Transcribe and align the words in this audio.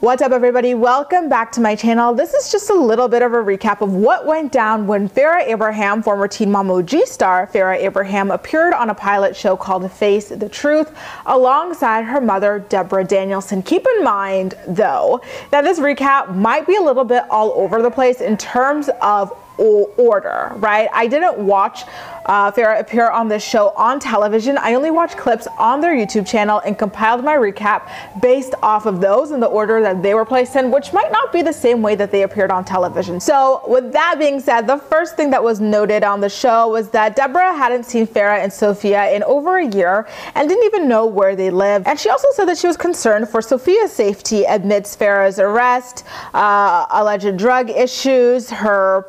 What's 0.00 0.22
up 0.22 0.32
everybody? 0.32 0.72
Welcome 0.72 1.28
back 1.28 1.52
to 1.52 1.60
my 1.60 1.76
channel. 1.76 2.14
This 2.14 2.32
is 2.32 2.50
just 2.50 2.70
a 2.70 2.74
little 2.74 3.06
bit 3.06 3.20
of 3.20 3.34
a 3.34 3.36
recap 3.36 3.82
of 3.82 3.92
what 3.92 4.24
went 4.24 4.50
down 4.50 4.86
when 4.86 5.10
Farrah 5.10 5.46
Abraham, 5.46 6.02
former 6.02 6.26
Teen 6.26 6.50
Mom 6.50 6.70
OG 6.70 7.04
star 7.04 7.46
Farrah 7.48 7.76
Abraham, 7.76 8.30
appeared 8.30 8.72
on 8.72 8.88
a 8.88 8.94
pilot 8.94 9.36
show 9.36 9.58
called 9.58 9.92
Face 9.92 10.30
the 10.30 10.48
Truth 10.48 10.96
alongside 11.26 12.06
her 12.06 12.18
mother 12.18 12.64
Deborah 12.70 13.04
Danielson. 13.04 13.62
Keep 13.62 13.86
in 13.98 14.02
mind 14.02 14.54
though 14.66 15.20
that 15.50 15.64
this 15.64 15.78
recap 15.78 16.34
might 16.34 16.66
be 16.66 16.76
a 16.76 16.82
little 16.82 17.04
bit 17.04 17.24
all 17.28 17.52
over 17.52 17.82
the 17.82 17.90
place 17.90 18.22
in 18.22 18.38
terms 18.38 18.88
of 19.02 19.30
order, 19.60 20.52
right? 20.56 20.88
I 20.92 21.06
didn't 21.06 21.38
watch 21.38 21.84
uh, 22.26 22.50
Farrah 22.52 22.80
appear 22.80 23.10
on 23.10 23.28
this 23.28 23.42
show 23.42 23.70
on 23.70 23.98
television. 23.98 24.56
I 24.58 24.74
only 24.74 24.90
watched 24.90 25.16
clips 25.16 25.48
on 25.58 25.80
their 25.80 25.94
YouTube 25.94 26.26
channel 26.26 26.60
and 26.64 26.78
compiled 26.78 27.24
my 27.24 27.34
recap 27.34 27.90
based 28.20 28.54
off 28.62 28.86
of 28.86 29.00
those 29.00 29.30
in 29.30 29.40
the 29.40 29.46
order 29.46 29.80
that 29.82 30.02
they 30.02 30.14
were 30.14 30.24
placed 30.24 30.54
in, 30.56 30.70
which 30.70 30.92
might 30.92 31.10
not 31.10 31.32
be 31.32 31.42
the 31.42 31.52
same 31.52 31.82
way 31.82 31.94
that 31.96 32.10
they 32.10 32.22
appeared 32.22 32.50
on 32.50 32.64
television. 32.64 33.20
So, 33.20 33.62
with 33.66 33.92
that 33.92 34.16
being 34.18 34.40
said, 34.40 34.66
the 34.66 34.78
first 34.78 35.16
thing 35.16 35.30
that 35.30 35.42
was 35.42 35.60
noted 35.60 36.04
on 36.04 36.20
the 36.20 36.28
show 36.28 36.68
was 36.68 36.90
that 36.90 37.16
Deborah 37.16 37.56
hadn't 37.56 37.84
seen 37.84 38.06
Farrah 38.06 38.42
and 38.42 38.52
Sophia 38.52 39.10
in 39.10 39.22
over 39.24 39.58
a 39.58 39.66
year 39.66 40.06
and 40.34 40.48
didn't 40.48 40.64
even 40.64 40.88
know 40.88 41.06
where 41.06 41.34
they 41.34 41.50
lived. 41.50 41.86
And 41.86 41.98
she 41.98 42.10
also 42.10 42.28
said 42.32 42.44
that 42.46 42.58
she 42.58 42.66
was 42.66 42.76
concerned 42.76 43.28
for 43.28 43.42
Sophia's 43.42 43.92
safety 43.92 44.44
amidst 44.44 44.98
Farrah's 44.98 45.38
arrest, 45.38 46.04
uh, 46.34 46.86
alleged 46.90 47.36
drug 47.36 47.70
issues, 47.70 48.50
her 48.50 49.04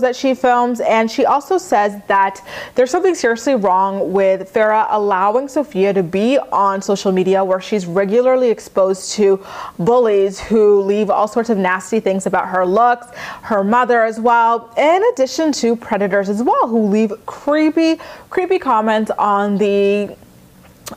that 0.00 0.16
she 0.16 0.34
films, 0.34 0.80
and 0.80 1.10
she 1.10 1.24
also 1.24 1.58
says 1.58 2.00
that 2.06 2.44
there's 2.74 2.90
something 2.90 3.14
seriously 3.14 3.54
wrong 3.54 4.12
with 4.12 4.52
Farrah 4.52 4.86
allowing 4.90 5.48
Sophia 5.48 5.92
to 5.92 6.02
be 6.02 6.38
on 6.38 6.80
social 6.80 7.12
media 7.12 7.44
where 7.44 7.60
she's 7.60 7.86
regularly 7.86 8.50
exposed 8.50 9.12
to 9.12 9.44
bullies 9.78 10.40
who 10.40 10.80
leave 10.80 11.10
all 11.10 11.28
sorts 11.28 11.50
of 11.50 11.58
nasty 11.58 12.00
things 12.00 12.26
about 12.26 12.48
her 12.48 12.64
looks, 12.64 13.08
her 13.42 13.62
mother 13.62 14.02
as 14.02 14.18
well, 14.18 14.72
in 14.76 15.02
addition 15.12 15.52
to 15.52 15.76
predators 15.76 16.28
as 16.28 16.42
well 16.42 16.66
who 16.68 16.86
leave 16.86 17.12
creepy, 17.26 18.00
creepy 18.30 18.58
comments 18.58 19.10
on 19.18 19.58
the 19.58 20.16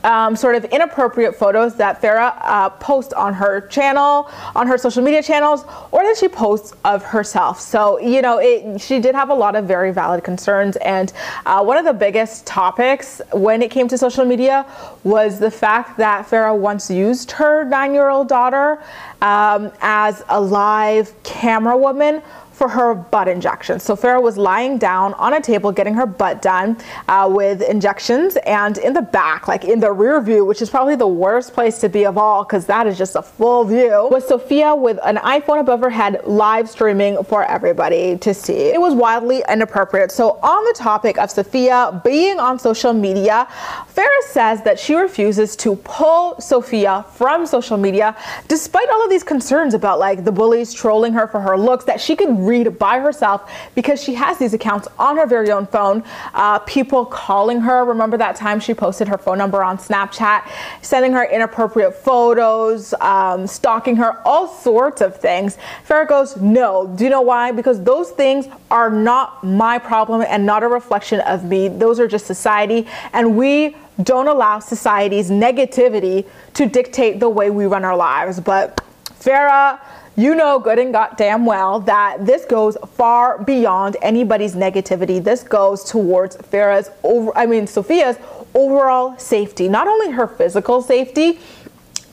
um, 0.04 0.36
sort 0.36 0.54
of 0.54 0.64
inappropriate 0.66 1.34
photos 1.34 1.76
that 1.76 2.00
Farrah 2.00 2.36
uh, 2.40 2.70
posts 2.70 3.12
on 3.12 3.34
her 3.34 3.62
channel, 3.68 4.30
on 4.54 4.66
her 4.66 4.78
social 4.78 5.02
media 5.02 5.22
channels, 5.22 5.64
or 5.90 6.02
that 6.02 6.16
she 6.18 6.28
posts 6.28 6.74
of 6.84 7.02
herself. 7.04 7.60
So, 7.60 7.98
you 8.00 8.22
know, 8.22 8.38
it, 8.38 8.80
she 8.80 9.00
did 9.00 9.14
have 9.14 9.30
a 9.30 9.34
lot 9.34 9.56
of 9.56 9.64
very 9.66 9.92
valid 9.92 10.24
concerns. 10.24 10.76
And 10.76 11.12
uh, 11.44 11.62
one 11.62 11.76
of 11.76 11.84
the 11.84 11.92
biggest 11.92 12.46
topics 12.46 13.20
when 13.32 13.62
it 13.62 13.70
came 13.70 13.88
to 13.88 13.98
social 13.98 14.24
media 14.24 14.66
was 15.04 15.38
the 15.38 15.50
fact 15.50 15.96
that 15.98 16.26
Farrah 16.26 16.56
once 16.56 16.90
used 16.90 17.30
her 17.32 17.64
nine 17.64 17.94
year 17.94 18.08
old 18.08 18.28
daughter 18.28 18.82
um, 19.22 19.72
as 19.80 20.22
a 20.28 20.40
live 20.40 21.12
camera 21.22 21.76
woman 21.76 22.22
for 22.56 22.68
her 22.70 22.94
butt 22.94 23.28
injections. 23.28 23.82
So 23.82 23.94
Farrah 23.94 24.22
was 24.22 24.38
lying 24.38 24.78
down 24.78 25.12
on 25.14 25.34
a 25.34 25.40
table 25.42 25.70
getting 25.70 25.92
her 25.92 26.06
butt 26.06 26.40
done 26.40 26.78
uh, 27.06 27.28
with 27.30 27.60
injections 27.60 28.38
and 28.46 28.78
in 28.78 28.94
the 28.94 29.02
back, 29.02 29.46
like 29.46 29.64
in 29.64 29.78
the 29.78 29.92
rear 29.92 30.22
view, 30.22 30.42
which 30.42 30.62
is 30.62 30.70
probably 30.70 30.96
the 30.96 31.06
worst 31.06 31.52
place 31.52 31.78
to 31.80 31.90
be 31.90 32.06
of 32.06 32.16
all 32.16 32.44
because 32.44 32.64
that 32.64 32.86
is 32.86 32.96
just 32.96 33.14
a 33.14 33.20
full 33.20 33.64
view, 33.64 34.08
was 34.10 34.26
Sophia 34.26 34.74
with 34.74 34.98
an 35.04 35.16
iPhone 35.16 35.60
above 35.60 35.80
her 35.80 35.90
head 35.90 36.22
live 36.24 36.70
streaming 36.70 37.22
for 37.24 37.44
everybody 37.44 38.16
to 38.18 38.32
see. 38.32 38.54
It 38.54 38.80
was 38.80 38.94
wildly 38.94 39.42
inappropriate. 39.50 40.10
So 40.10 40.38
on 40.42 40.64
the 40.64 40.74
topic 40.78 41.18
of 41.18 41.30
Sophia 41.30 42.00
being 42.04 42.40
on 42.40 42.58
social 42.58 42.94
media, 42.94 43.46
Farrah 43.94 44.22
says 44.28 44.62
that 44.62 44.78
she 44.78 44.94
refuses 44.94 45.56
to 45.56 45.76
pull 45.76 46.40
Sophia 46.40 47.04
from 47.12 47.44
social 47.44 47.76
media 47.76 48.16
despite 48.48 48.88
all 48.88 49.04
of 49.04 49.10
these 49.10 49.22
concerns 49.22 49.74
about 49.74 49.98
like 49.98 50.24
the 50.24 50.32
bullies 50.32 50.72
trolling 50.72 51.12
her 51.12 51.26
for 51.26 51.40
her 51.40 51.58
looks 51.58 51.84
that 51.84 52.00
she 52.00 52.16
could 52.16 52.45
read 52.46 52.78
by 52.78 52.98
herself 53.00 53.50
because 53.74 54.02
she 54.02 54.14
has 54.14 54.38
these 54.38 54.54
accounts 54.54 54.88
on 54.98 55.16
her 55.16 55.26
very 55.26 55.50
own 55.50 55.66
phone. 55.66 56.02
Uh, 56.34 56.58
people 56.60 57.04
calling 57.04 57.60
her. 57.60 57.84
Remember 57.84 58.16
that 58.16 58.36
time 58.36 58.60
she 58.60 58.74
posted 58.74 59.08
her 59.08 59.18
phone 59.18 59.38
number 59.38 59.62
on 59.62 59.78
Snapchat, 59.78 60.48
sending 60.82 61.12
her 61.12 61.24
inappropriate 61.24 61.94
photos, 61.94 62.94
um, 63.00 63.46
stalking 63.46 63.96
her, 63.96 64.20
all 64.26 64.48
sorts 64.48 65.00
of 65.00 65.16
things. 65.16 65.58
Farrah 65.86 66.08
goes, 66.08 66.36
No. 66.36 66.86
Do 66.96 67.04
you 67.04 67.10
know 67.10 67.22
why? 67.22 67.52
Because 67.52 67.82
those 67.82 68.10
things 68.10 68.46
are 68.70 68.90
not 68.90 69.44
my 69.44 69.78
problem 69.78 70.24
and 70.26 70.46
not 70.46 70.62
a 70.62 70.68
reflection 70.68 71.20
of 71.20 71.44
me. 71.44 71.68
Those 71.68 72.00
are 72.00 72.08
just 72.08 72.26
society. 72.26 72.86
And 73.12 73.36
we 73.36 73.76
don't 74.02 74.28
allow 74.28 74.58
society's 74.58 75.30
negativity 75.30 76.26
to 76.54 76.66
dictate 76.66 77.20
the 77.20 77.28
way 77.28 77.50
we 77.50 77.66
run 77.66 77.84
our 77.84 77.96
lives. 77.96 78.40
But 78.40 78.80
Farrah, 79.20 79.80
you 80.16 80.34
know 80.34 80.58
good 80.58 80.78
and 80.78 80.92
goddamn 80.92 81.44
well 81.44 81.80
that 81.80 82.24
this 82.24 82.44
goes 82.46 82.76
far 82.94 83.42
beyond 83.42 83.96
anybody's 84.00 84.54
negativity. 84.54 85.22
This 85.22 85.42
goes 85.42 85.84
towards 85.84 86.36
Farrah's 86.38 86.90
over, 87.02 87.36
I 87.36 87.44
mean, 87.46 87.66
Sophia's 87.66 88.16
overall 88.54 89.18
safety, 89.18 89.68
not 89.68 89.86
only 89.86 90.10
her 90.10 90.26
physical 90.26 90.80
safety, 90.80 91.38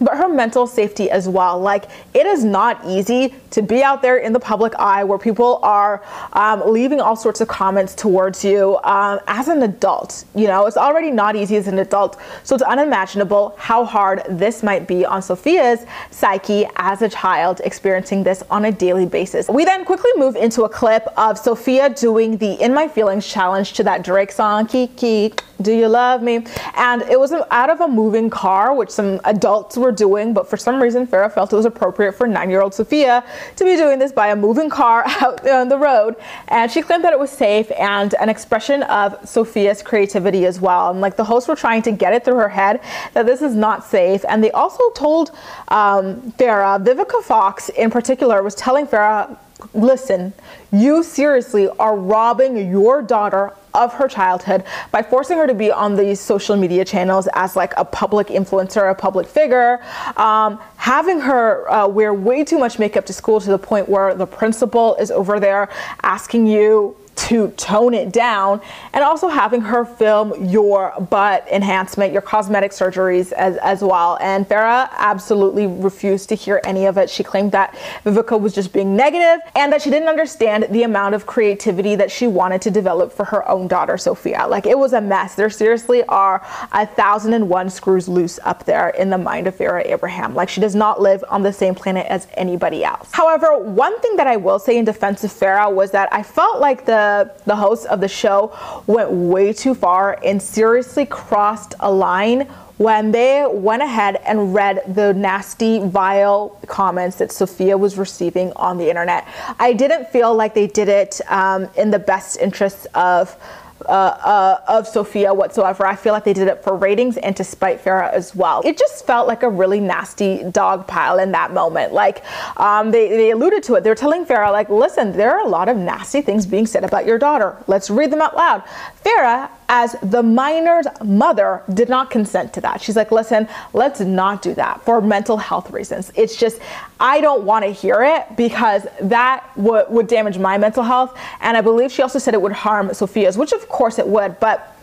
but 0.03 0.17
her 0.17 0.27
mental 0.27 0.67
safety 0.67 1.09
as 1.09 1.27
well. 1.27 1.59
Like, 1.59 1.85
it 2.13 2.25
is 2.25 2.43
not 2.43 2.83
easy 2.85 3.33
to 3.51 3.61
be 3.61 3.83
out 3.83 4.01
there 4.01 4.17
in 4.17 4.33
the 4.33 4.39
public 4.39 4.73
eye 4.75 5.03
where 5.03 5.17
people 5.17 5.59
are 5.63 6.03
um, 6.33 6.63
leaving 6.65 6.99
all 6.99 7.15
sorts 7.15 7.41
of 7.41 7.47
comments 7.47 7.95
towards 7.95 8.43
you 8.43 8.77
um, 8.83 9.19
as 9.27 9.47
an 9.47 9.63
adult. 9.63 10.25
You 10.35 10.47
know, 10.47 10.65
it's 10.65 10.77
already 10.77 11.11
not 11.11 11.35
easy 11.35 11.55
as 11.55 11.67
an 11.67 11.79
adult, 11.79 12.19
so 12.43 12.55
it's 12.55 12.63
unimaginable 12.63 13.55
how 13.57 13.85
hard 13.85 14.23
this 14.29 14.63
might 14.63 14.87
be 14.87 15.05
on 15.05 15.21
Sophia's 15.21 15.85
psyche 16.11 16.67
as 16.75 17.01
a 17.01 17.09
child 17.09 17.61
experiencing 17.63 18.23
this 18.23 18.43
on 18.49 18.65
a 18.65 18.71
daily 18.71 19.05
basis. 19.05 19.47
We 19.47 19.65
then 19.65 19.85
quickly 19.85 20.11
move 20.15 20.35
into 20.35 20.63
a 20.63 20.69
clip 20.69 21.07
of 21.17 21.37
Sofia 21.37 21.89
doing 21.89 22.37
the 22.37 22.53
In 22.63 22.73
My 22.73 22.87
Feelings 22.87 23.27
challenge 23.27 23.73
to 23.73 23.83
that 23.83 24.03
Drake 24.03 24.31
song, 24.31 24.67
Kiki, 24.67 25.33
Do 25.63 25.73
You 25.73 25.87
Love 25.87 26.21
Me? 26.21 26.45
And 26.75 27.01
it 27.03 27.19
was 27.19 27.31
out 27.31 27.69
of 27.69 27.81
a 27.81 27.87
moving 27.87 28.29
car, 28.29 28.73
which 28.73 28.89
some 28.89 29.19
adults 29.23 29.77
were 29.77 29.91
doing, 29.91 30.33
but 30.33 30.49
for 30.49 30.57
some 30.57 30.81
reason, 30.81 31.07
Farrah 31.07 31.33
felt 31.33 31.53
it 31.53 31.55
was 31.55 31.65
appropriate 31.65 32.13
for 32.13 32.27
nine 32.27 32.49
year 32.49 32.61
old 32.61 32.73
Sophia 32.73 33.23
to 33.55 33.63
be 33.63 33.75
doing 33.75 33.99
this 33.99 34.11
by 34.11 34.27
a 34.29 34.35
moving 34.35 34.69
car 34.69 35.03
out 35.21 35.47
on 35.47 35.69
the 35.69 35.77
road. 35.77 36.15
And 36.49 36.69
she 36.69 36.81
claimed 36.81 37.03
that 37.03 37.13
it 37.13 37.19
was 37.19 37.31
safe 37.31 37.71
and 37.79 38.13
an 38.15 38.29
expression 38.29 38.83
of 38.83 39.17
Sophia's 39.27 39.81
creativity 39.81 40.45
as 40.45 40.59
well. 40.59 40.91
And 40.91 41.01
like 41.01 41.15
the 41.15 41.23
hosts 41.23 41.47
were 41.47 41.55
trying 41.55 41.81
to 41.83 41.91
get 41.91 42.13
it 42.13 42.25
through 42.25 42.35
her 42.35 42.49
head 42.49 42.81
that 43.13 43.25
this 43.25 43.41
is 43.41 43.55
not 43.55 43.83
safe. 43.83 44.23
And 44.27 44.43
they 44.43 44.51
also 44.51 44.89
told 44.91 45.31
um, 45.69 46.33
Farrah, 46.33 46.83
Vivica 46.83 47.21
Fox 47.23 47.69
in 47.69 47.89
particular, 47.89 48.43
was 48.43 48.55
telling 48.55 48.85
Farrah, 48.85 49.37
listen, 49.73 50.33
you 50.71 51.03
seriously 51.03 51.69
are 51.79 51.95
robbing 51.95 52.71
your 52.71 53.01
daughter 53.01 53.53
of 53.73 53.93
her 53.93 54.07
childhood 54.07 54.63
by 54.91 55.01
forcing 55.01 55.37
her 55.37 55.47
to 55.47 55.53
be 55.53 55.71
on 55.71 55.95
these 55.95 56.19
social 56.19 56.55
media 56.55 56.85
channels 56.85 57.27
as 57.33 57.55
like 57.55 57.73
a 57.77 57.85
public 57.85 58.27
influencer, 58.27 58.91
a 58.91 58.95
public 58.95 59.27
figure, 59.27 59.81
um, 60.17 60.59
having 60.77 61.19
her 61.19 61.69
uh, 61.71 61.87
wear 61.87 62.13
way 62.13 62.43
too 62.43 62.59
much 62.59 62.77
makeup 62.77 63.05
to 63.05 63.13
school 63.13 63.41
to 63.41 63.49
the 63.49 63.57
point 63.57 63.89
where 63.89 64.13
the 64.13 64.27
principal 64.27 64.95
is 64.95 65.09
over 65.09 65.39
there 65.39 65.69
asking 66.03 66.45
you 66.45 66.95
to 67.15 67.49
tone 67.51 67.93
it 67.93 68.11
down 68.11 68.61
and 68.93 69.03
also 69.03 69.27
having 69.27 69.61
her 69.61 69.85
film 69.85 70.45
your 70.45 70.93
butt 71.09 71.47
enhancement, 71.51 72.11
your 72.11 72.21
cosmetic 72.21 72.71
surgeries 72.71 73.31
as, 73.33 73.57
as 73.57 73.83
well. 73.83 74.17
And 74.21 74.47
Farrah 74.47 74.89
absolutely 74.97 75.67
refused 75.67 76.29
to 76.29 76.35
hear 76.35 76.59
any 76.63 76.85
of 76.85 76.97
it. 76.97 77.09
She 77.09 77.23
claimed 77.23 77.51
that 77.51 77.75
Vivica 78.03 78.39
was 78.39 78.53
just 78.53 78.73
being 78.73 78.95
negative 78.95 79.45
and 79.55 79.71
that 79.71 79.81
she 79.81 79.89
didn't 79.89 80.09
understand 80.09 80.67
the 80.71 80.83
amount 80.83 81.15
of 81.15 81.25
creativity 81.25 81.95
that 81.95 82.11
she 82.11 82.27
wanted 82.27 82.61
to 82.63 82.71
develop 82.71 83.11
for 83.11 83.25
her 83.25 83.47
own 83.47 83.67
daughter, 83.67 83.97
Sophia. 83.97 84.47
Like 84.47 84.65
it 84.65 84.77
was 84.77 84.93
a 84.93 85.01
mess. 85.01 85.35
There 85.35 85.49
seriously 85.49 86.03
are 86.05 86.45
a 86.71 86.85
thousand 86.85 87.33
and 87.33 87.49
one 87.49 87.69
screws 87.69 88.07
loose 88.07 88.39
up 88.43 88.65
there 88.65 88.89
in 88.89 89.09
the 89.09 89.17
mind 89.17 89.47
of 89.47 89.55
Farrah 89.55 89.85
Abraham. 89.85 90.33
Like 90.33 90.49
she 90.49 90.61
does 90.61 90.75
not 90.75 91.01
live 91.01 91.23
on 91.29 91.43
the 91.43 91.53
same 91.53 91.75
planet 91.75 92.07
as 92.07 92.27
anybody 92.33 92.83
else. 92.83 93.09
However, 93.11 93.57
one 93.57 93.99
thing 94.01 94.15
that 94.15 94.27
I 94.27 94.37
will 94.37 94.59
say 94.59 94.77
in 94.77 94.85
defense 94.85 95.23
of 95.23 95.31
Farrah 95.31 95.71
was 95.71 95.91
that 95.91 96.11
I 96.11 96.23
felt 96.23 96.59
like 96.59 96.85
the 96.85 97.02
the 97.45 97.55
host 97.55 97.85
of 97.87 97.99
the 98.01 98.07
show 98.07 98.55
went 98.87 99.11
way 99.11 99.53
too 99.53 99.73
far 99.73 100.19
and 100.23 100.41
seriously 100.41 101.05
crossed 101.05 101.75
a 101.79 101.91
line 101.91 102.47
when 102.77 103.11
they 103.11 103.45
went 103.49 103.83
ahead 103.83 104.15
and 104.25 104.53
read 104.53 104.81
the 104.95 105.13
nasty, 105.13 105.79
vile 105.79 106.49
comments 106.67 107.17
that 107.17 107.31
Sophia 107.31 107.77
was 107.77 107.97
receiving 107.97 108.51
on 108.53 108.77
the 108.77 108.89
internet. 108.89 109.27
I 109.59 109.73
didn't 109.73 110.09
feel 110.09 110.33
like 110.33 110.53
they 110.53 110.67
did 110.67 110.89
it 110.89 111.21
um, 111.29 111.69
in 111.77 111.91
the 111.91 111.99
best 111.99 112.37
interests 112.39 112.87
of 112.95 113.37
uh, 113.87 113.91
uh, 113.91 114.61
of 114.67 114.87
Sophia 114.87 115.33
whatsoever. 115.33 115.85
I 115.85 115.95
feel 115.95 116.13
like 116.13 116.23
they 116.23 116.33
did 116.33 116.47
it 116.47 116.63
for 116.63 116.75
ratings 116.75 117.17
and 117.17 117.35
to 117.37 117.43
spite 117.43 117.83
Farrah 117.83 118.11
as 118.11 118.35
well. 118.35 118.61
It 118.65 118.77
just 118.77 119.05
felt 119.05 119.27
like 119.27 119.43
a 119.43 119.49
really 119.49 119.79
nasty 119.79 120.43
dog 120.51 120.87
pile 120.87 121.19
in 121.19 121.31
that 121.31 121.53
moment. 121.53 121.93
Like 121.93 122.23
um, 122.57 122.91
they, 122.91 123.09
they 123.09 123.31
alluded 123.31 123.63
to 123.63 123.75
it. 123.75 123.83
They're 123.83 123.95
telling 123.95 124.25
Farrah, 124.25 124.51
like, 124.51 124.69
listen, 124.69 125.11
there 125.11 125.31
are 125.31 125.45
a 125.45 125.49
lot 125.49 125.69
of 125.69 125.77
nasty 125.77 126.21
things 126.21 126.45
being 126.45 126.65
said 126.65 126.83
about 126.83 127.05
your 127.05 127.17
daughter. 127.17 127.57
Let's 127.67 127.89
read 127.89 128.11
them 128.11 128.21
out 128.21 128.35
loud. 128.35 128.63
Farrah 129.03 129.49
as 129.75 129.95
the 130.03 130.21
minor's 130.21 130.85
mother 131.03 131.63
did 131.73 131.89
not 131.89 132.11
consent 132.11 132.53
to 132.53 132.61
that. 132.61 132.79
She's 132.79 132.95
like, 132.95 133.11
listen, 133.11 133.47
let's 133.73 133.99
not 134.01 134.43
do 134.43 134.53
that 134.53 134.83
for 134.83 135.01
mental 135.01 135.35
health 135.35 135.71
reasons. 135.71 136.11
It's 136.13 136.35
just, 136.35 136.59
I 136.99 137.21
don't 137.21 137.43
want 137.43 137.65
to 137.65 137.71
hear 137.71 138.03
it 138.03 138.37
because 138.37 138.85
that 139.01 139.49
would, 139.57 139.89
would 139.89 140.05
damage 140.05 140.37
my 140.37 140.59
mental 140.59 140.83
health. 140.83 141.17
And 141.41 141.57
I 141.57 141.61
believe 141.61 141.91
she 141.91 142.03
also 142.03 142.19
said 142.19 142.35
it 142.35 142.41
would 142.43 142.51
harm 142.51 142.93
Sophia's, 142.93 143.35
which 143.35 143.51
of 143.51 143.67
course 143.67 143.97
it 143.97 144.07
would, 144.07 144.39
but 144.39 144.77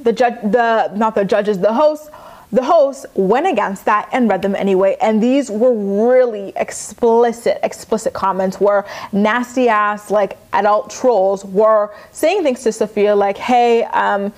the 0.00 0.14
judge, 0.14 0.40
the, 0.40 0.90
not 0.96 1.14
the 1.14 1.26
judges, 1.26 1.58
the 1.58 1.74
hosts 1.74 2.08
the 2.52 2.64
host 2.64 3.06
went 3.14 3.46
against 3.46 3.84
that 3.84 4.08
and 4.12 4.28
read 4.28 4.42
them 4.42 4.56
anyway. 4.56 4.96
And 5.00 5.22
these 5.22 5.50
were 5.50 5.72
really 5.72 6.52
explicit, 6.56 7.60
explicit 7.62 8.12
comments 8.12 8.60
where 8.60 8.86
nasty 9.12 9.68
ass, 9.68 10.10
like 10.10 10.36
adult 10.52 10.90
trolls 10.90 11.44
were 11.44 11.94
saying 12.10 12.42
things 12.42 12.62
to 12.64 12.72
Sophia 12.72 13.14
like, 13.14 13.38
hey, 13.38 13.84
um, 13.84 14.32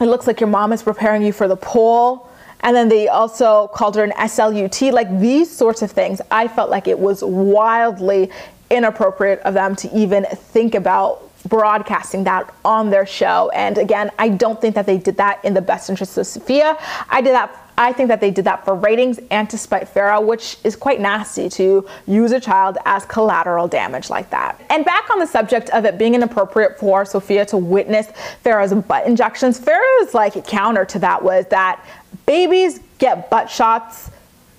it 0.00 0.06
looks 0.06 0.26
like 0.26 0.40
your 0.40 0.50
mom 0.50 0.72
is 0.72 0.82
preparing 0.82 1.22
you 1.22 1.32
for 1.32 1.48
the 1.48 1.56
pole. 1.56 2.28
And 2.60 2.74
then 2.74 2.88
they 2.88 3.08
also 3.08 3.68
called 3.68 3.96
her 3.96 4.04
an 4.04 4.12
SLUT, 4.28 4.92
like 4.92 5.20
these 5.20 5.54
sorts 5.54 5.82
of 5.82 5.90
things. 5.90 6.20
I 6.30 6.48
felt 6.48 6.70
like 6.70 6.88
it 6.88 6.98
was 6.98 7.22
wildly 7.22 8.30
inappropriate 8.70 9.40
of 9.40 9.54
them 9.54 9.76
to 9.76 9.94
even 9.96 10.24
think 10.24 10.74
about 10.74 11.30
broadcasting 11.48 12.24
that 12.24 12.52
on 12.64 12.90
their 12.90 13.06
show. 13.06 13.50
And 13.54 13.78
again, 13.78 14.10
I 14.18 14.28
don't 14.28 14.60
think 14.60 14.74
that 14.74 14.86
they 14.86 14.98
did 14.98 15.16
that 15.18 15.44
in 15.44 15.54
the 15.54 15.62
best 15.62 15.90
interest 15.90 16.16
of 16.18 16.26
Sophia. 16.26 16.76
I 17.08 17.20
did 17.20 17.34
that 17.34 17.64
I 17.76 17.92
think 17.92 18.08
that 18.08 18.20
they 18.20 18.30
did 18.30 18.44
that 18.44 18.64
for 18.64 18.74
ratings 18.74 19.18
and 19.30 19.50
to 19.50 19.58
spite 19.58 19.92
Farrah, 19.92 20.24
which 20.24 20.58
is 20.62 20.76
quite 20.76 21.00
nasty 21.00 21.48
to 21.50 21.86
use 22.06 22.30
a 22.30 22.38
child 22.38 22.78
as 22.84 23.04
collateral 23.04 23.66
damage 23.66 24.10
like 24.10 24.30
that. 24.30 24.60
And 24.70 24.84
back 24.84 25.10
on 25.10 25.18
the 25.18 25.26
subject 25.26 25.70
of 25.70 25.84
it 25.84 25.98
being 25.98 26.14
inappropriate 26.14 26.78
for 26.78 27.04
Sophia 27.04 27.44
to 27.46 27.56
witness 27.56 28.06
Farrah's 28.44 28.72
butt 28.86 29.06
injections, 29.06 29.58
Farrah's 29.58 30.14
like 30.14 30.46
counter 30.46 30.84
to 30.84 31.00
that 31.00 31.22
was 31.22 31.46
that 31.46 31.84
babies 32.26 32.80
get 32.98 33.28
butt 33.28 33.50
shots 33.50 34.10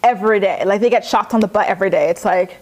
every 0.04 0.42
day. 0.42 0.64
Like 0.66 0.82
they 0.82 0.90
get 0.90 1.06
shots 1.06 1.34
on 1.34 1.40
the 1.40 1.48
butt 1.48 1.68
every 1.68 1.90
day. 1.90 2.10
It's 2.10 2.26
like, 2.26 2.58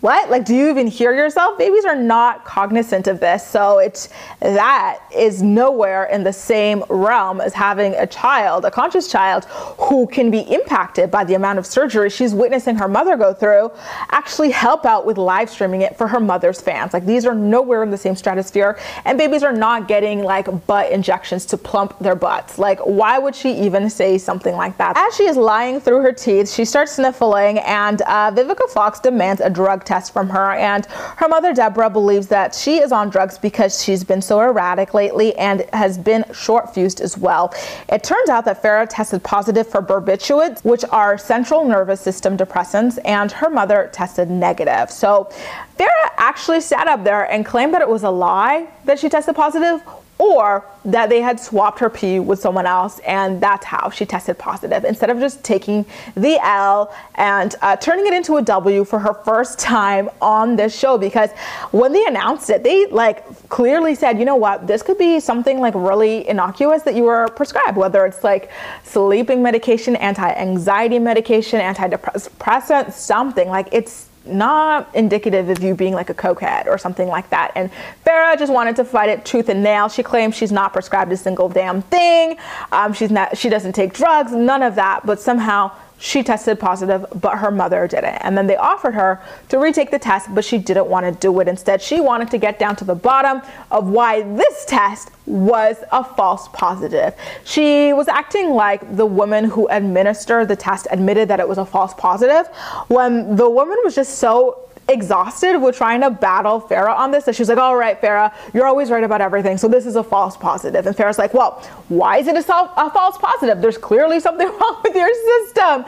what? 0.00 0.30
Like, 0.30 0.44
do 0.44 0.54
you 0.54 0.70
even 0.70 0.86
hear 0.86 1.12
yourself? 1.12 1.58
Babies 1.58 1.84
are 1.84 1.96
not 1.96 2.44
cognizant 2.44 3.08
of 3.08 3.18
this. 3.18 3.44
So 3.44 3.78
it's 3.78 4.08
that 4.38 5.00
is 5.14 5.42
nowhere 5.42 6.04
in 6.04 6.22
the 6.22 6.32
same 6.32 6.84
realm 6.88 7.40
as 7.40 7.52
having 7.52 7.94
a 7.94 8.06
child, 8.06 8.64
a 8.64 8.70
conscious 8.70 9.10
child 9.10 9.46
who 9.46 10.06
can 10.06 10.30
be 10.30 10.40
impacted 10.40 11.10
by 11.10 11.24
the 11.24 11.34
amount 11.34 11.58
of 11.58 11.66
surgery 11.66 12.10
she's 12.10 12.32
witnessing 12.32 12.76
her 12.76 12.86
mother 12.86 13.16
go 13.16 13.34
through, 13.34 13.72
actually 14.10 14.50
help 14.52 14.86
out 14.86 15.04
with 15.04 15.18
live 15.18 15.50
streaming 15.50 15.82
it 15.82 15.96
for 15.98 16.06
her 16.06 16.20
mother's 16.20 16.60
fans. 16.60 16.92
Like 16.92 17.04
these 17.04 17.26
are 17.26 17.34
nowhere 17.34 17.82
in 17.82 17.90
the 17.90 17.98
same 17.98 18.14
stratosphere. 18.14 18.78
And 19.04 19.18
babies 19.18 19.42
are 19.42 19.52
not 19.52 19.88
getting 19.88 20.22
like 20.22 20.66
butt 20.68 20.92
injections 20.92 21.44
to 21.46 21.56
plump 21.56 21.98
their 21.98 22.14
butts. 22.14 22.56
Like, 22.56 22.78
why 22.80 23.18
would 23.18 23.34
she 23.34 23.52
even 23.52 23.90
say 23.90 24.16
something 24.16 24.54
like 24.54 24.76
that? 24.78 24.96
As 24.96 25.16
she 25.16 25.24
is 25.24 25.36
lying 25.36 25.80
through 25.80 26.02
her 26.02 26.12
teeth, 26.12 26.52
she 26.52 26.64
starts 26.64 26.92
sniffling 26.92 27.58
and 27.60 28.02
uh, 28.02 28.30
Vivica 28.30 28.68
Fox 28.70 29.00
demands 29.00 29.40
a 29.40 29.50
drug 29.50 29.84
test 29.88 30.12
from 30.12 30.28
her. 30.28 30.52
And 30.52 30.86
her 31.16 31.28
mother, 31.28 31.52
Deborah, 31.54 31.90
believes 31.90 32.28
that 32.28 32.54
she 32.54 32.78
is 32.78 32.92
on 32.92 33.08
drugs 33.08 33.38
because 33.38 33.82
she's 33.82 34.04
been 34.04 34.22
so 34.22 34.40
erratic 34.40 34.94
lately 34.94 35.34
and 35.36 35.64
has 35.72 35.98
been 35.98 36.24
short 36.32 36.74
fused 36.74 37.00
as 37.00 37.16
well. 37.16 37.52
It 37.88 38.04
turns 38.04 38.28
out 38.28 38.44
that 38.44 38.62
Farrah 38.62 38.86
tested 38.88 39.22
positive 39.24 39.66
for 39.66 39.82
barbiturates, 39.82 40.64
which 40.64 40.84
are 40.90 41.16
central 41.16 41.66
nervous 41.66 42.00
system 42.00 42.36
depressants, 42.36 42.98
and 43.04 43.32
her 43.32 43.50
mother 43.50 43.90
tested 43.92 44.30
negative. 44.30 44.90
So 44.90 45.30
Farrah 45.78 46.10
actually 46.18 46.60
sat 46.60 46.86
up 46.86 47.02
there 47.04 47.30
and 47.30 47.46
claimed 47.46 47.72
that 47.74 47.80
it 47.80 47.88
was 47.88 48.02
a 48.02 48.10
lie 48.10 48.68
that 48.84 48.98
she 48.98 49.08
tested 49.08 49.34
positive 49.34 49.82
or 50.18 50.64
that 50.84 51.08
they 51.08 51.20
had 51.20 51.38
swapped 51.38 51.78
her 51.78 51.88
pee 51.88 52.18
with 52.18 52.40
someone 52.40 52.66
else 52.66 52.98
and 53.00 53.40
that's 53.40 53.64
how 53.64 53.88
she 53.88 54.04
tested 54.04 54.36
positive 54.36 54.84
instead 54.84 55.10
of 55.10 55.18
just 55.18 55.42
taking 55.44 55.84
the 56.16 56.38
L 56.42 56.92
and 57.14 57.54
uh, 57.62 57.76
turning 57.76 58.06
it 58.06 58.12
into 58.12 58.36
a 58.36 58.42
W 58.42 58.84
for 58.84 58.98
her 58.98 59.14
first 59.14 59.58
time 59.58 60.10
on 60.20 60.56
this 60.56 60.76
show. 60.76 60.98
Because 60.98 61.30
when 61.70 61.92
they 61.92 62.04
announced 62.06 62.50
it 62.50 62.64
they 62.64 62.86
like 62.86 63.48
clearly 63.48 63.94
said 63.94 64.18
you 64.18 64.24
know 64.24 64.36
what? 64.36 64.66
This 64.66 64.82
could 64.82 64.98
be 64.98 65.20
something 65.20 65.60
like 65.60 65.74
really 65.76 66.28
innocuous 66.28 66.82
that 66.82 66.94
you 66.94 67.04
were 67.04 67.28
prescribed 67.28 67.76
whether 67.76 68.04
it's 68.04 68.24
like 68.24 68.50
sleeping 68.82 69.42
medication 69.42 69.94
anti-anxiety 69.96 70.98
medication 70.98 71.60
antidepressant 71.60 72.92
something. 72.92 73.48
Like 73.48 73.68
it's 73.72 74.07
not 74.24 74.94
indicative 74.94 75.48
of 75.48 75.62
you 75.62 75.74
being 75.74 75.94
like 75.94 76.10
a 76.10 76.14
cokehead 76.14 76.66
or 76.66 76.78
something 76.78 77.08
like 77.08 77.30
that. 77.30 77.52
And 77.54 77.70
Farrah 78.06 78.38
just 78.38 78.52
wanted 78.52 78.76
to 78.76 78.84
fight 78.84 79.08
it 79.08 79.24
tooth 79.24 79.48
and 79.48 79.62
nail. 79.62 79.88
She 79.88 80.02
claims 80.02 80.34
she's 80.34 80.52
not 80.52 80.72
prescribed 80.72 81.12
a 81.12 81.16
single 81.16 81.48
damn 81.48 81.82
thing. 81.82 82.36
Um, 82.72 82.92
she's 82.92 83.10
not. 83.10 83.36
She 83.36 83.48
doesn't 83.48 83.72
take 83.72 83.94
drugs. 83.94 84.32
None 84.32 84.62
of 84.62 84.74
that. 84.74 85.06
But 85.06 85.20
somehow 85.20 85.72
she 85.98 86.22
tested 86.22 86.60
positive, 86.60 87.04
but 87.14 87.38
her 87.38 87.50
mother 87.50 87.86
didn't. 87.88 88.16
And 88.22 88.38
then 88.38 88.46
they 88.46 88.56
offered 88.56 88.94
her 88.94 89.20
to 89.48 89.58
retake 89.58 89.90
the 89.90 89.98
test, 89.98 90.32
but 90.34 90.44
she 90.44 90.58
didn't 90.58 90.86
want 90.86 91.06
to 91.06 91.12
do 91.12 91.40
it. 91.40 91.48
Instead, 91.48 91.82
she 91.82 92.00
wanted 92.00 92.30
to 92.30 92.38
get 92.38 92.58
down 92.58 92.76
to 92.76 92.84
the 92.84 92.94
bottom 92.94 93.42
of 93.70 93.88
why 93.88 94.22
this 94.22 94.64
test 94.64 95.10
was 95.26 95.76
a 95.92 96.02
false 96.02 96.48
positive. 96.52 97.14
She 97.44 97.92
was 97.92 98.08
acting 98.08 98.50
like 98.50 98.96
the 98.96 99.06
woman 99.06 99.44
who 99.44 99.68
administered 99.68 100.48
the 100.48 100.56
test 100.56 100.86
admitted 100.90 101.28
that 101.28 101.40
it 101.40 101.48
was 101.48 101.58
a 101.58 101.66
false 101.66 101.92
positive 101.94 102.46
when 102.88 103.36
the 103.36 103.50
woman 103.50 103.76
was 103.84 103.94
just 103.94 104.18
so 104.18 104.67
exhausted 104.88 105.58
with 105.58 105.76
trying 105.76 106.00
to 106.00 106.10
battle 106.10 106.60
Farrah 106.60 106.96
on 106.96 107.10
this. 107.10 107.26
So 107.26 107.32
she's 107.32 107.48
like, 107.48 107.58
all 107.58 107.76
right, 107.76 108.00
Farrah, 108.00 108.32
you're 108.54 108.66
always 108.66 108.90
right 108.90 109.04
about 109.04 109.20
everything. 109.20 109.58
So 109.58 109.68
this 109.68 109.86
is 109.86 109.96
a 109.96 110.02
false 110.02 110.36
positive. 110.36 110.86
And 110.86 110.96
Farrah's 110.96 111.18
like, 111.18 111.34
well, 111.34 111.62
why 111.88 112.18
is 112.18 112.26
it 112.26 112.36
a, 112.36 112.38
a 112.40 112.90
false 112.90 113.18
positive? 113.18 113.60
There's 113.60 113.78
clearly 113.78 114.20
something 114.20 114.46
wrong 114.60 114.80
with 114.82 114.94
your 114.94 115.12
system. 115.14 115.84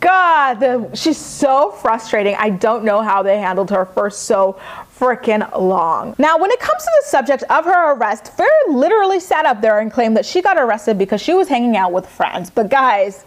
God, 0.00 0.54
the, 0.54 0.94
she's 0.94 1.18
so 1.18 1.72
frustrating. 1.72 2.36
I 2.38 2.50
don't 2.50 2.84
know 2.84 3.02
how 3.02 3.22
they 3.22 3.38
handled 3.38 3.70
her 3.70 3.86
for 3.86 4.10
so 4.10 4.58
freaking 4.98 5.50
long. 5.58 6.14
Now, 6.18 6.38
when 6.38 6.50
it 6.50 6.60
comes 6.60 6.82
to 6.82 6.90
the 7.02 7.08
subject 7.08 7.42
of 7.50 7.64
her 7.64 7.92
arrest, 7.92 8.36
Farrah 8.36 8.68
literally 8.68 9.20
sat 9.20 9.44
up 9.44 9.60
there 9.60 9.80
and 9.80 9.92
claimed 9.92 10.16
that 10.16 10.24
she 10.24 10.40
got 10.40 10.56
arrested 10.56 10.98
because 10.98 11.20
she 11.20 11.34
was 11.34 11.48
hanging 11.48 11.76
out 11.76 11.92
with 11.92 12.06
friends. 12.06 12.48
But 12.48 12.70
guys, 12.70 13.24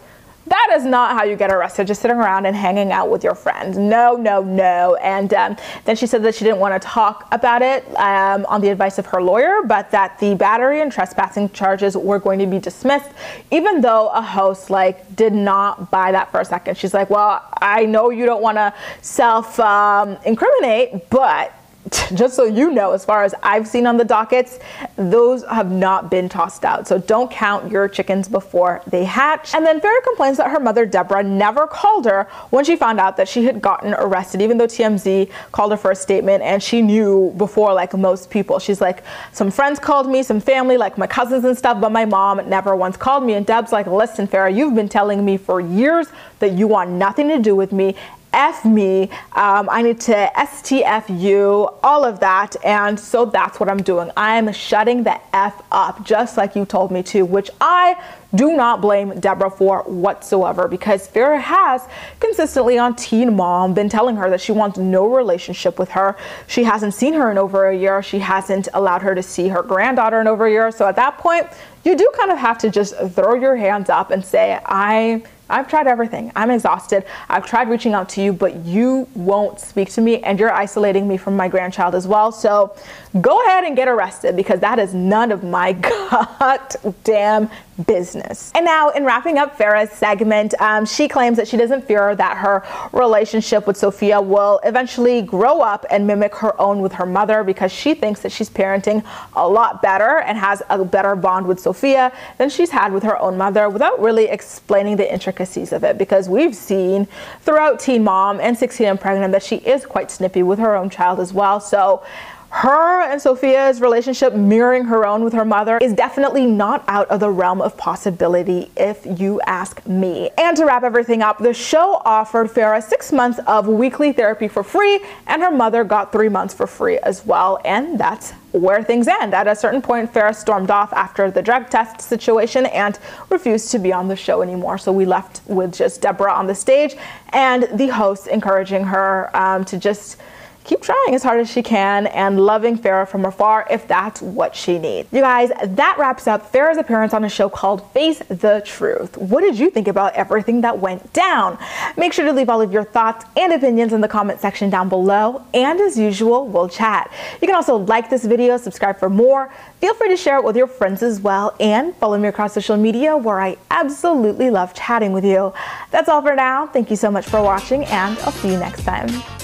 that 0.50 0.72
is 0.72 0.84
not 0.84 1.16
how 1.16 1.22
you 1.22 1.36
get 1.36 1.52
arrested, 1.52 1.86
just 1.86 2.02
sitting 2.02 2.16
around 2.16 2.44
and 2.44 2.56
hanging 2.56 2.90
out 2.90 3.08
with 3.08 3.22
your 3.22 3.36
friends. 3.36 3.78
No, 3.78 4.16
no, 4.16 4.42
no. 4.42 4.96
And 4.96 5.32
um, 5.32 5.56
then 5.84 5.94
she 5.94 6.08
said 6.08 6.24
that 6.24 6.34
she 6.34 6.44
didn't 6.44 6.58
want 6.58 6.80
to 6.80 6.86
talk 6.86 7.28
about 7.30 7.62
it 7.62 7.86
um, 7.96 8.44
on 8.46 8.60
the 8.60 8.68
advice 8.68 8.98
of 8.98 9.06
her 9.06 9.22
lawyer, 9.22 9.62
but 9.64 9.92
that 9.92 10.18
the 10.18 10.34
battery 10.34 10.82
and 10.82 10.90
trespassing 10.90 11.50
charges 11.50 11.96
were 11.96 12.18
going 12.18 12.40
to 12.40 12.46
be 12.46 12.58
dismissed, 12.58 13.10
even 13.52 13.80
though 13.80 14.08
a 14.08 14.20
host 14.20 14.70
like 14.70 15.14
did 15.14 15.32
not 15.32 15.88
buy 15.90 16.10
that 16.10 16.32
for 16.32 16.40
a 16.40 16.44
second. 16.44 16.76
She's 16.76 16.94
like, 16.94 17.10
well, 17.10 17.44
I 17.62 17.86
know 17.86 18.10
you 18.10 18.26
don't 18.26 18.42
want 18.42 18.56
to 18.56 18.74
self 19.02 19.58
um, 19.60 20.18
incriminate, 20.24 21.08
but 21.10 21.54
just 22.14 22.34
so 22.36 22.44
you 22.44 22.70
know, 22.70 22.92
as 22.92 23.04
far 23.04 23.24
as 23.24 23.34
I've 23.42 23.66
seen 23.66 23.86
on 23.86 23.96
the 23.96 24.04
dockets, 24.04 24.58
those 24.96 25.44
have 25.44 25.70
not 25.70 26.10
been 26.10 26.28
tossed 26.28 26.64
out. 26.64 26.86
So 26.86 26.98
don't 26.98 27.30
count 27.30 27.70
your 27.70 27.88
chickens 27.88 28.28
before 28.28 28.82
they 28.86 29.04
hatch. 29.04 29.54
And 29.54 29.66
then 29.66 29.80
Farrah 29.80 30.02
complains 30.04 30.36
that 30.36 30.50
her 30.50 30.60
mother, 30.60 30.86
Deborah, 30.86 31.22
never 31.22 31.66
called 31.66 32.04
her 32.04 32.28
when 32.50 32.64
she 32.64 32.76
found 32.76 33.00
out 33.00 33.16
that 33.16 33.28
she 33.28 33.44
had 33.44 33.60
gotten 33.60 33.94
arrested, 33.94 34.40
even 34.40 34.58
though 34.58 34.66
TMZ 34.66 35.30
called 35.52 35.72
her 35.72 35.76
for 35.76 35.90
a 35.90 35.96
statement 35.96 36.42
and 36.42 36.62
she 36.62 36.80
knew 36.80 37.34
before, 37.36 37.74
like 37.74 37.92
most 37.94 38.30
people. 38.30 38.58
She's 38.58 38.80
like, 38.80 39.02
some 39.32 39.50
friends 39.50 39.78
called 39.78 40.08
me, 40.08 40.22
some 40.22 40.40
family, 40.40 40.76
like 40.76 40.96
my 40.96 41.06
cousins 41.06 41.44
and 41.44 41.56
stuff, 41.56 41.80
but 41.80 41.90
my 41.90 42.04
mom 42.04 42.48
never 42.48 42.76
once 42.76 42.96
called 42.96 43.24
me. 43.24 43.34
And 43.34 43.44
Deb's 43.44 43.72
like, 43.72 43.86
listen, 43.86 44.28
Farrah, 44.28 44.54
you've 44.54 44.74
been 44.74 44.88
telling 44.88 45.24
me 45.24 45.36
for 45.36 45.60
years 45.60 46.08
that 46.38 46.52
you 46.52 46.68
want 46.68 46.90
nothing 46.90 47.28
to 47.28 47.38
do 47.38 47.56
with 47.56 47.72
me 47.72 47.96
F 48.32 48.64
me, 48.64 49.10
um, 49.32 49.68
I 49.70 49.82
need 49.82 50.00
to 50.02 50.30
STF 50.36 51.20
you, 51.20 51.68
all 51.82 52.04
of 52.04 52.20
that. 52.20 52.56
And 52.64 52.98
so 52.98 53.24
that's 53.24 53.58
what 53.58 53.68
I'm 53.68 53.82
doing. 53.82 54.10
I'm 54.16 54.52
shutting 54.52 55.02
the 55.02 55.20
F 55.34 55.62
up, 55.72 56.04
just 56.04 56.36
like 56.36 56.54
you 56.54 56.64
told 56.64 56.90
me 56.90 57.02
to, 57.04 57.24
which 57.24 57.50
I 57.60 58.00
do 58.34 58.56
not 58.56 58.80
blame 58.80 59.18
Deborah 59.18 59.50
for 59.50 59.82
whatsoever 59.82 60.68
because 60.68 61.08
Farrah 61.08 61.40
has 61.40 61.86
consistently 62.20 62.78
on 62.78 62.94
Teen 62.94 63.34
Mom 63.34 63.74
been 63.74 63.88
telling 63.88 64.16
her 64.16 64.30
that 64.30 64.40
she 64.40 64.52
wants 64.52 64.78
no 64.78 65.06
relationship 65.12 65.78
with 65.78 65.90
her. 65.90 66.16
She 66.46 66.62
hasn't 66.62 66.94
seen 66.94 67.14
her 67.14 67.30
in 67.30 67.38
over 67.38 67.68
a 67.68 67.76
year. 67.76 68.02
She 68.02 68.20
hasn't 68.20 68.68
allowed 68.74 69.02
her 69.02 69.14
to 69.14 69.22
see 69.22 69.48
her 69.48 69.62
granddaughter 69.62 70.20
in 70.20 70.28
over 70.28 70.46
a 70.46 70.50
year. 70.50 70.70
So 70.70 70.86
at 70.86 70.96
that 70.96 71.18
point, 71.18 71.48
you 71.84 71.96
do 71.96 72.08
kind 72.16 72.30
of 72.30 72.38
have 72.38 72.58
to 72.58 72.70
just 72.70 72.94
throw 73.14 73.34
your 73.34 73.56
hands 73.56 73.88
up 73.88 74.10
and 74.10 74.24
say, 74.24 74.60
I 74.64 75.22
I've 75.50 75.68
tried 75.68 75.86
everything. 75.86 76.32
I'm 76.36 76.50
exhausted. 76.50 77.04
I've 77.28 77.44
tried 77.44 77.68
reaching 77.68 77.92
out 77.92 78.08
to 78.10 78.22
you, 78.22 78.32
but 78.32 78.56
you 78.64 79.08
won't 79.14 79.60
speak 79.60 79.90
to 79.90 80.00
me 80.00 80.20
and 80.22 80.38
you're 80.38 80.52
isolating 80.52 81.08
me 81.08 81.16
from 81.16 81.36
my 81.36 81.48
grandchild 81.48 81.94
as 81.94 82.06
well. 82.06 82.30
So 82.32 82.74
go 83.20 83.42
ahead 83.44 83.64
and 83.64 83.74
get 83.74 83.88
arrested 83.88 84.36
because 84.36 84.60
that 84.60 84.78
is 84.78 84.94
none 84.94 85.32
of 85.32 85.42
my 85.42 85.72
goddamn 86.40 87.50
business. 87.86 88.52
And 88.54 88.66
now, 88.66 88.90
in 88.90 89.04
wrapping 89.06 89.38
up 89.38 89.56
Farrah's 89.56 89.90
segment, 89.90 90.52
um, 90.60 90.84
she 90.84 91.08
claims 91.08 91.38
that 91.38 91.48
she 91.48 91.56
doesn't 91.56 91.86
fear 91.86 92.14
that 92.14 92.36
her 92.36 92.62
relationship 92.92 93.66
with 93.66 93.76
Sophia 93.76 94.20
will 94.20 94.60
eventually 94.64 95.22
grow 95.22 95.60
up 95.60 95.86
and 95.88 96.06
mimic 96.06 96.34
her 96.36 96.60
own 96.60 96.82
with 96.82 96.92
her 96.92 97.06
mother 97.06 97.42
because 97.42 97.72
she 97.72 97.94
thinks 97.94 98.20
that 98.20 98.32
she's 98.32 98.50
parenting 98.50 99.02
a 99.34 99.48
lot 99.48 99.80
better 99.80 100.18
and 100.18 100.36
has 100.36 100.62
a 100.68 100.84
better 100.84 101.16
bond 101.16 101.46
with 101.46 101.58
Sophia 101.58 102.12
than 102.36 102.50
she's 102.50 102.70
had 102.70 102.92
with 102.92 103.02
her 103.02 103.18
own 103.18 103.38
mother 103.38 103.70
without 103.70 103.98
really 103.98 104.26
explaining 104.26 104.96
the 104.96 105.10
intricacies 105.10 105.39
of 105.72 105.84
it 105.84 105.96
because 105.96 106.28
we've 106.28 106.54
seen 106.54 107.08
throughout 107.40 107.80
Teen 107.80 108.04
Mom 108.04 108.40
and 108.40 108.56
16 108.56 108.86
and 108.86 109.00
Pregnant 109.00 109.32
that 109.32 109.42
she 109.42 109.56
is 109.56 109.86
quite 109.86 110.10
snippy 110.10 110.42
with 110.42 110.58
her 110.58 110.76
own 110.76 110.90
child 110.90 111.18
as 111.18 111.32
well. 111.32 111.60
So 111.60 112.02
her 112.50 113.02
and 113.02 113.20
Sophia's 113.20 113.80
relationship 113.80 114.34
mirroring 114.34 114.84
her 114.84 115.06
own 115.06 115.22
with 115.22 115.32
her 115.32 115.44
mother 115.44 115.78
is 115.78 115.92
definitely 115.92 116.46
not 116.46 116.84
out 116.88 117.08
of 117.08 117.20
the 117.20 117.30
realm 117.30 117.62
of 117.62 117.76
possibility 117.76 118.70
if 118.76 119.06
you 119.20 119.40
ask 119.42 119.86
me. 119.86 120.30
And 120.36 120.56
to 120.56 120.64
wrap 120.64 120.82
everything 120.82 121.22
up, 121.22 121.38
the 121.38 121.54
show 121.54 122.02
offered 122.04 122.48
Farrah 122.48 122.82
six 122.82 123.12
months 123.12 123.38
of 123.46 123.68
weekly 123.68 124.12
therapy 124.12 124.48
for 124.48 124.64
free 124.64 125.00
and 125.28 125.40
her 125.42 125.50
mother 125.52 125.84
got 125.84 126.10
three 126.10 126.28
months 126.28 126.52
for 126.52 126.66
free 126.66 126.98
as 126.98 127.24
well. 127.24 127.60
And 127.64 127.98
that's 127.98 128.32
where 128.50 128.82
things 128.82 129.06
end. 129.06 129.32
At 129.32 129.46
a 129.46 129.54
certain 129.54 129.80
point, 129.80 130.12
Farrah 130.12 130.34
stormed 130.34 130.72
off 130.72 130.92
after 130.92 131.30
the 131.30 131.40
drug 131.40 131.70
test 131.70 132.00
situation 132.00 132.66
and 132.66 132.98
refused 133.28 133.70
to 133.70 133.78
be 133.78 133.92
on 133.92 134.08
the 134.08 134.16
show 134.16 134.42
anymore. 134.42 134.76
So 134.76 134.90
we 134.90 135.04
left 135.04 135.40
with 135.46 135.72
just 135.72 136.00
Deborah 136.00 136.32
on 136.32 136.48
the 136.48 136.54
stage 136.56 136.96
and 137.28 137.68
the 137.74 137.86
host 137.88 138.26
encouraging 138.26 138.82
her 138.84 139.30
um, 139.36 139.64
to 139.66 139.78
just 139.78 140.16
keep 140.64 140.82
trying 140.82 141.14
as 141.14 141.22
hard 141.22 141.40
as 141.40 141.50
she 141.50 141.62
can 141.62 142.06
and 142.08 142.38
loving 142.38 142.78
Farrah 142.78 143.08
from 143.08 143.24
afar 143.24 143.66
if 143.70 143.88
that's 143.88 144.22
what 144.22 144.54
she 144.54 144.78
needs. 144.78 145.08
You 145.12 145.20
guys, 145.20 145.50
that 145.64 145.96
wraps 145.98 146.26
up 146.26 146.52
Farrah's 146.52 146.78
appearance 146.78 147.14
on 147.14 147.24
a 147.24 147.28
show 147.28 147.48
called 147.48 147.90
Face 147.92 148.18
the 148.28 148.62
Truth. 148.64 149.16
What 149.16 149.40
did 149.40 149.58
you 149.58 149.70
think 149.70 149.88
about 149.88 150.14
everything 150.14 150.60
that 150.60 150.78
went 150.78 151.12
down? 151.12 151.58
Make 151.96 152.12
sure 152.12 152.24
to 152.24 152.32
leave 152.32 152.48
all 152.48 152.60
of 152.60 152.72
your 152.72 152.84
thoughts 152.84 153.24
and 153.36 153.52
opinions 153.52 153.92
in 153.92 154.00
the 154.00 154.08
comment 154.08 154.40
section 154.40 154.70
down 154.70 154.88
below. 154.88 155.44
And 155.54 155.80
as 155.80 155.98
usual, 155.98 156.46
we'll 156.46 156.68
chat. 156.68 157.10
You 157.40 157.48
can 157.48 157.56
also 157.56 157.76
like 157.76 158.10
this 158.10 158.24
video, 158.24 158.56
subscribe 158.56 158.98
for 158.98 159.10
more. 159.10 159.52
Feel 159.80 159.94
free 159.94 160.08
to 160.08 160.16
share 160.16 160.38
it 160.38 160.44
with 160.44 160.56
your 160.56 160.66
friends 160.66 161.02
as 161.02 161.20
well 161.20 161.54
and 161.58 161.94
follow 161.96 162.18
me 162.18 162.28
across 162.28 162.52
social 162.52 162.76
media 162.76 163.16
where 163.16 163.40
I 163.40 163.56
absolutely 163.70 164.50
love 164.50 164.74
chatting 164.74 165.12
with 165.12 165.24
you. 165.24 165.52
That's 165.90 166.08
all 166.08 166.22
for 166.22 166.34
now. 166.34 166.66
Thank 166.66 166.90
you 166.90 166.96
so 166.96 167.10
much 167.10 167.26
for 167.26 167.42
watching 167.42 167.84
and 167.86 168.18
I'll 168.20 168.32
see 168.32 168.52
you 168.52 168.58
next 168.58 168.84
time. 168.84 169.08